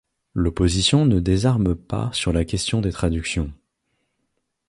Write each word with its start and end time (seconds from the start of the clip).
L’opposition 0.33 1.05
ne 1.05 1.19
désarme 1.19 1.75
pas 1.75 2.09
sur 2.11 2.33
la 2.33 2.43
question 2.43 2.81
des 2.81 2.91
traductions. 2.91 3.53